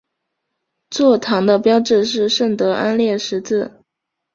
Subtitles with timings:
[0.89, 3.83] 座堂的标志是圣安德烈十字。